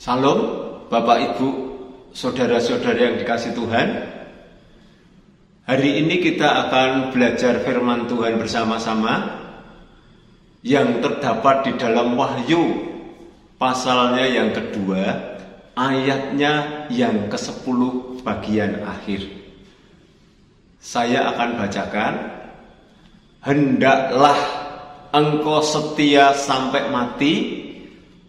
[0.00, 0.40] Salam
[0.88, 1.48] Bapak Ibu,
[2.16, 3.88] saudara-saudara yang dikasih Tuhan.
[5.68, 9.44] Hari ini kita akan belajar firman Tuhan bersama-sama
[10.64, 12.80] yang terdapat di dalam Wahyu
[13.60, 15.36] pasalnya yang kedua,
[15.76, 17.80] ayatnya yang ke-10
[18.24, 19.28] bagian akhir.
[20.80, 22.14] Saya akan bacakan
[23.44, 24.40] Hendaklah
[25.12, 27.68] engkau setia sampai mati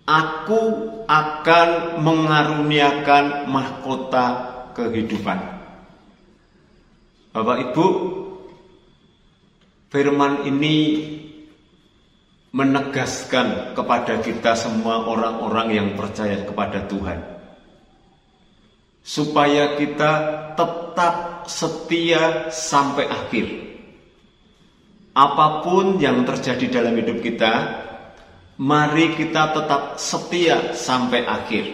[0.05, 0.61] Aku
[1.05, 4.25] akan mengaruniakan mahkota
[4.73, 5.39] kehidupan
[7.31, 7.87] Bapak Ibu
[9.91, 10.77] Firman ini
[12.51, 17.19] menegaskan kepada kita semua orang-orang yang percaya kepada Tuhan
[19.01, 20.11] supaya kita
[20.55, 23.47] tetap setia sampai akhir.
[25.11, 27.53] Apa pun yang terjadi dalam hidup kita,
[28.59, 31.65] mari kita tetap setia sampai akhir.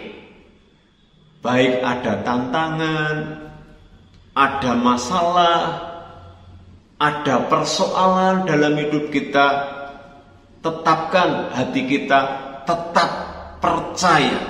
[1.41, 3.15] Baik ada tantangan,
[4.35, 5.61] ada masalah,
[6.97, 9.47] ada persoalan dalam hidup kita,
[10.61, 12.19] tetapkan hati kita
[12.67, 13.09] tetap
[13.63, 14.41] percaya,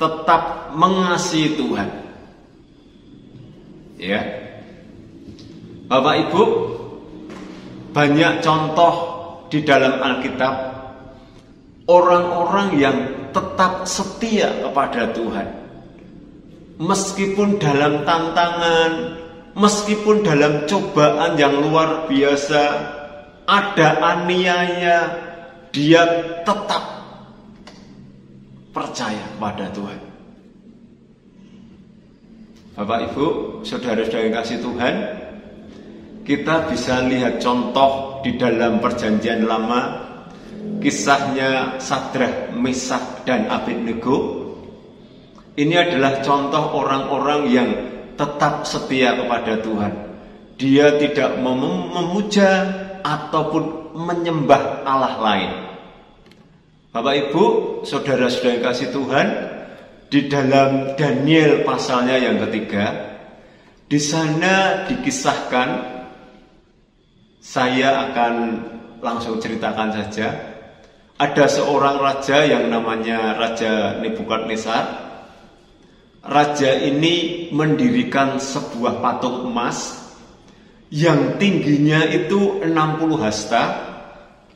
[0.00, 1.88] tetap mengasihi Tuhan.
[3.98, 4.20] Ya.
[5.90, 6.42] Bapak Ibu,
[7.92, 8.94] banyak contoh
[9.48, 10.67] di dalam Alkitab
[11.88, 12.98] orang-orang yang
[13.32, 15.48] tetap setia kepada Tuhan.
[16.78, 19.18] Meskipun dalam tantangan,
[19.56, 22.62] meskipun dalam cobaan yang luar biasa,
[23.48, 24.98] ada aniaya,
[25.74, 26.04] dia
[26.44, 26.84] tetap
[28.70, 30.00] percaya pada Tuhan.
[32.78, 33.26] Bapak Ibu,
[33.66, 34.94] saudara-saudara kasih Tuhan,
[36.22, 40.07] kita bisa lihat contoh di dalam perjanjian lama
[40.78, 44.46] kisahnya Sadrah, Mesak dan Abednego.
[45.58, 47.68] Ini adalah contoh orang-orang yang
[48.14, 49.92] tetap setia kepada Tuhan.
[50.58, 51.62] Dia tidak mem
[51.94, 52.50] memuja
[53.02, 55.50] ataupun menyembah Allah lain.
[56.90, 57.44] Bapak Ibu,
[57.86, 59.26] saudara-saudara yang kasih Tuhan,
[60.08, 62.90] di dalam Daniel pasalnya yang ketiga,
[63.86, 65.68] di sana dikisahkan
[67.38, 68.34] saya akan
[69.04, 70.47] langsung ceritakan saja.
[71.18, 75.10] Ada seorang raja yang namanya Raja Nebukadnezar.
[76.22, 79.98] Raja ini mendirikan sebuah patung emas
[80.94, 83.62] yang tingginya itu 60 hasta,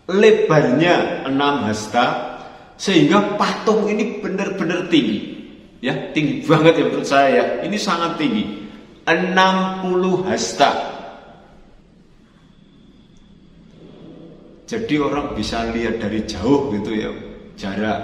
[0.06, 2.06] lebarnya 6 hasta,
[2.78, 5.34] sehingga patung ini benar-benar tinggi.
[5.82, 7.44] Ya tinggi banget ya menurut saya ya.
[7.66, 8.70] Ini sangat tinggi.
[9.02, 10.91] 60 hasta
[14.72, 17.12] jadi orang bisa lihat dari jauh gitu ya
[17.60, 18.00] jarak.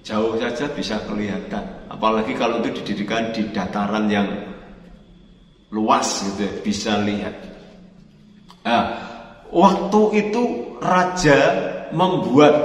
[0.00, 1.84] Jauh saja bisa kelihatan.
[1.92, 4.24] Apalagi kalau itu didirikan di dataran yang
[5.68, 7.36] luas gitu ya bisa lihat.
[8.64, 9.04] Nah
[9.52, 11.40] waktu itu raja
[11.92, 12.56] membuat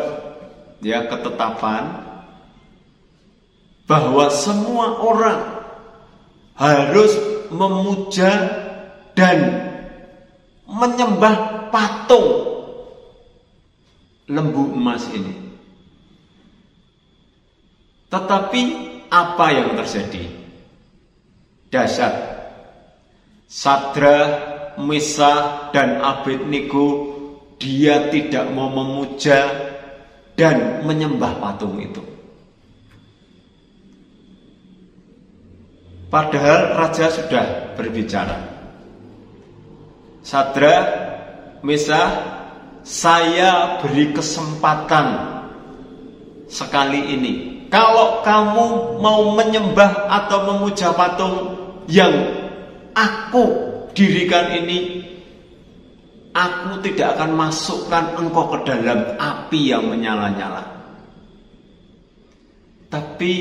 [0.80, 2.00] ya ketetapan
[3.92, 5.42] bahwa semua orang
[6.56, 7.12] harus
[7.52, 8.32] memuja
[9.20, 9.71] dan
[10.72, 12.28] menyembah patung
[14.32, 15.36] lembu emas ini.
[18.08, 18.62] Tetapi
[19.12, 20.24] apa yang terjadi?
[21.72, 22.32] Dasar
[23.52, 24.20] Sadra,
[24.80, 27.12] Misa, dan Abednego
[27.60, 29.44] dia tidak mau memuja
[30.40, 32.00] dan menyembah patung itu.
[36.08, 38.61] Padahal raja sudah berbicara.
[40.22, 40.76] Sadra,
[41.66, 42.02] Mesa,
[42.82, 45.08] saya beri kesempatan
[46.50, 47.34] sekali ini.
[47.70, 51.36] Kalau kamu mau menyembah atau memuja patung
[51.88, 52.12] yang
[52.94, 53.46] aku
[53.94, 55.02] dirikan ini,
[56.32, 60.64] Aku tidak akan masukkan engkau ke dalam api yang menyala-nyala.
[62.88, 63.36] Tapi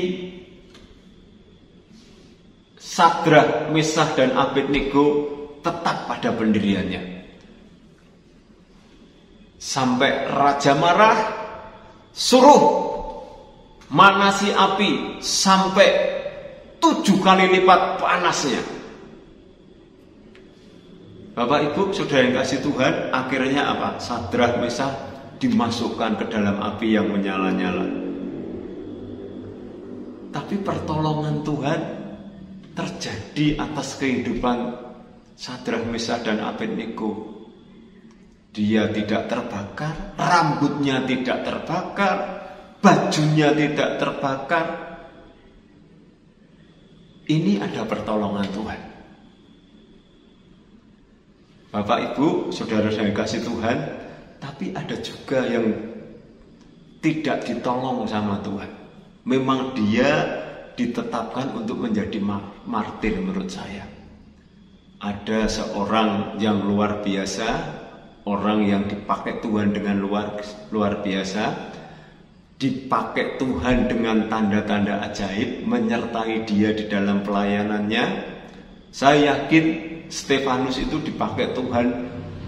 [2.75, 7.21] Sadrah, Mesah dan Abednego tetap pada pendiriannya.
[9.61, 11.17] Sampai raja marah,
[12.09, 12.63] suruh
[13.93, 15.89] manasi api sampai
[16.81, 18.61] tujuh kali lipat panasnya.
[21.31, 24.01] Bapak Ibu sudah yang kasih Tuhan akhirnya apa?
[24.03, 24.91] Sadrah Mesah
[25.39, 27.87] dimasukkan ke dalam api yang menyala-nyala.
[30.31, 31.79] Tapi pertolongan Tuhan
[32.75, 34.90] terjadi atas kehidupan
[35.41, 37.41] Sadrah Mesah dan Abednego.
[38.53, 42.17] Dia tidak terbakar, rambutnya tidak terbakar,
[42.77, 44.65] bajunya tidak terbakar.
[47.25, 48.81] Ini ada pertolongan Tuhan.
[51.73, 53.77] Bapak Ibu, saudara saya kasih Tuhan,
[54.37, 55.73] tapi ada juga yang
[57.01, 58.69] tidak ditolong sama Tuhan.
[59.25, 60.11] Memang dia
[60.77, 62.19] ditetapkan untuk menjadi
[62.67, 64.00] martir menurut saya.
[65.01, 67.49] Ada seorang yang luar biasa,
[68.29, 70.37] orang yang dipakai Tuhan dengan luar
[70.69, 71.73] luar biasa,
[72.61, 78.05] dipakai Tuhan dengan tanda-tanda ajaib, menyertai dia di dalam pelayanannya.
[78.93, 79.65] Saya yakin
[80.05, 81.87] Stefanus itu dipakai Tuhan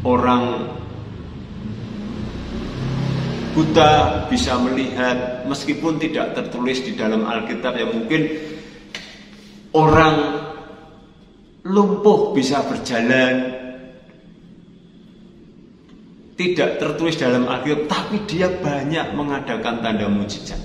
[0.05, 0.69] orang
[3.57, 8.21] buta bisa melihat meskipun tidak tertulis di dalam Alkitab ya mungkin
[9.71, 10.42] orang
[11.63, 13.59] lumpuh bisa berjalan
[16.33, 20.59] tidak tertulis dalam Alkitab tapi dia banyak mengadakan tanda mujizat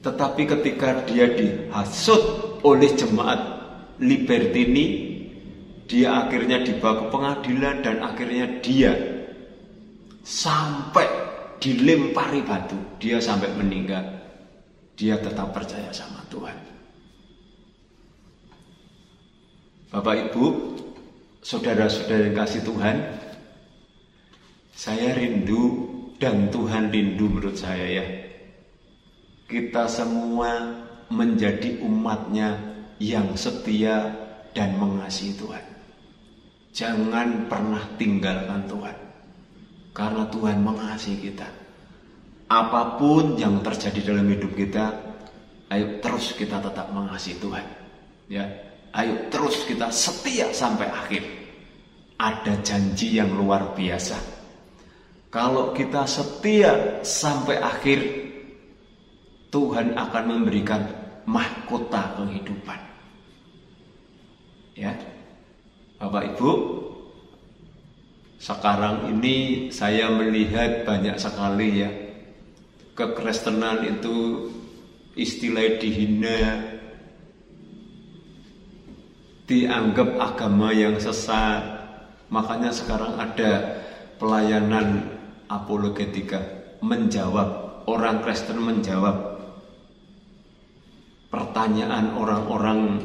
[0.00, 3.60] tetapi ketika dia dihasut oleh jemaat
[4.00, 5.10] Libertini
[5.84, 8.94] dia akhirnya dibawa ke pengadilan dan akhirnya dia
[10.22, 11.06] sampai
[11.58, 12.78] dilempari batu.
[13.02, 14.06] Dia sampai meninggal.
[14.94, 16.79] Dia tetap percaya sama Tuhan.
[19.90, 20.44] Bapak Ibu,
[21.42, 22.96] saudara-saudara yang kasih Tuhan,
[24.70, 25.90] saya rindu
[26.22, 28.06] dan Tuhan rindu menurut saya ya.
[29.50, 30.78] Kita semua
[31.10, 32.54] menjadi umatnya
[33.02, 34.14] yang setia
[34.54, 35.64] dan mengasihi Tuhan.
[36.70, 38.96] Jangan pernah tinggalkan Tuhan.
[39.90, 41.50] Karena Tuhan mengasihi kita.
[42.46, 44.94] Apa pun yang terjadi dalam hidup kita,
[45.74, 47.66] ayo terus kita tetap mengasihi Tuhan.
[48.30, 51.22] Ya, ayo terus kita setia sampai akhir.
[52.20, 54.18] Ada janji yang luar biasa.
[55.32, 58.00] Kalau kita setia sampai akhir,
[59.48, 60.84] Tuhan akan memberikan
[61.24, 62.80] mahkota kehidupan.
[64.76, 64.92] Ya,
[65.96, 66.50] Bapak Ibu,
[68.36, 71.90] sekarang ini saya melihat banyak sekali ya
[73.00, 74.48] kekristenan itu
[75.16, 76.40] istilah dihina
[79.50, 81.82] dianggap agama yang sesat.
[82.30, 83.82] Makanya sekarang ada
[84.22, 85.02] pelayanan
[85.50, 86.38] apologetika
[86.78, 89.42] menjawab orang Kristen menjawab.
[91.26, 93.02] Pertanyaan orang-orang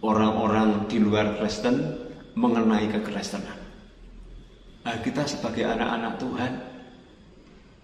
[0.00, 3.58] orang-orang di luar Kristen mengenai kekristenan.
[4.88, 6.52] Nah, kita sebagai anak-anak Tuhan,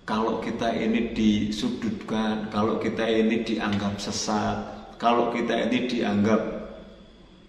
[0.08, 4.56] kalau kita ini disudutkan, kalau kita ini dianggap sesat,
[5.00, 6.53] kalau kita ini dianggap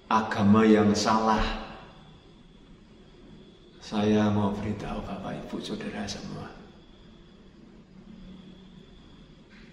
[0.09, 1.41] agama yang salah,
[3.81, 6.49] saya mau beritahu Bapak Ibu Saudara semua.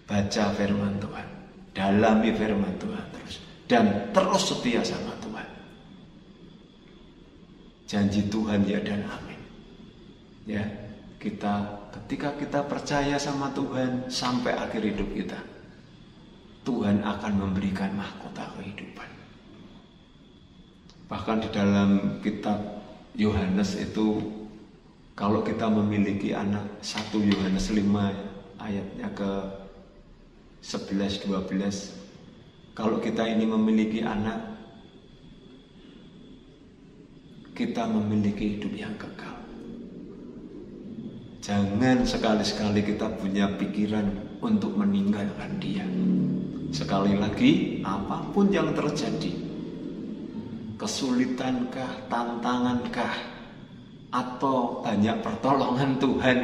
[0.08, 1.26] Baca firman Tuhan,
[1.72, 5.48] dalami firman Tuhan terus dan terus setia sama Tuhan.
[7.88, 9.40] Janji Tuhan ya dan amin.
[10.44, 10.64] Ya,
[11.16, 15.40] kita ketika kita percaya sama Tuhan sampai akhir hidup kita,
[16.68, 19.21] Tuhan akan memberikan mahkota kehidupan.
[21.12, 21.90] Bahkan di dalam
[22.24, 22.56] kitab
[23.12, 24.24] Yohanes itu
[25.12, 27.84] kalau kita memiliki anak satu Yohanes 5
[28.56, 29.30] ayatnya ke
[30.64, 32.02] 11 12
[32.72, 34.40] kalau kita ini memiliki anak,
[37.52, 39.36] kita memiliki hidup yang kekal.
[41.44, 45.84] Jangan sekali-sekali kita punya pikiran untuk meninggalkan dia.
[46.72, 49.51] Sekali lagi, apa pun yang terjadi,
[50.82, 53.14] kesulitankah, tantangankah,
[54.10, 56.38] atau banyak pertolongan Tuhan,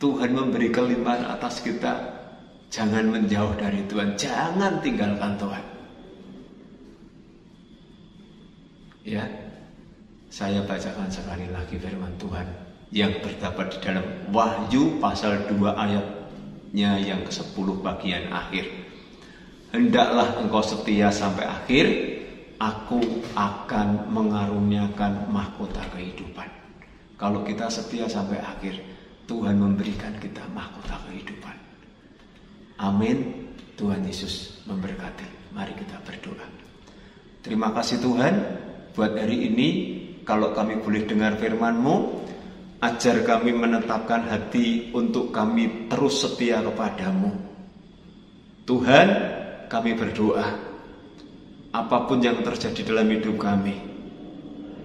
[0.00, 2.12] Tuhan memberi kelimpahan atas kita,
[2.72, 5.64] Jangan menjauh dari Tuhan, jangan tinggalkan Tuhan.
[9.04, 9.28] Ya,
[10.32, 12.48] saya bacakan sekali lagi firman Tuhan
[12.88, 18.64] yang terdapat di dalam Wahyu pasal 2 ayatnya yang ke-10 bagian akhir.
[19.76, 21.86] Hendaklah engkau setia sampai akhir,
[22.62, 23.02] aku
[23.34, 26.46] akan mengaruniakan mahkota kehidupan.
[27.18, 28.78] Kalau kita setia sampai akhir,
[29.26, 31.56] Tuhan memberikan kita mahkota kehidupan.
[32.78, 33.50] Amin.
[33.74, 35.50] Tuhan Yesus memberkati.
[35.50, 36.46] Mari kita berdoa.
[37.42, 38.34] Terima kasih Tuhan
[38.94, 39.68] buat hari ini.
[40.22, 41.96] Kalau kami boleh dengar firman-Mu,
[42.78, 47.34] ajar kami menetapkan hati untuk kami terus setia kepadamu.
[48.62, 49.08] Tuhan,
[49.66, 50.71] kami berdoa.
[51.72, 53.72] Apa pun yang terjadi dalam hidup kami,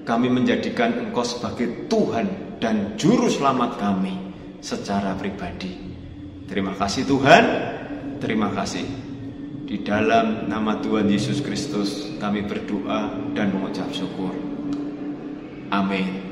[0.08, 4.16] kami menjadikan Engkau sebagai Tuhan dan Juru Selamat kami
[4.64, 5.76] secara pribadi.
[6.48, 7.44] Terima kasih Tuhan,
[8.24, 8.88] terima kasih.
[9.68, 14.32] Di dalam nama Tuhan Yesus Kristus kami berdoa dan mengucap syukur.
[15.68, 16.27] Amin.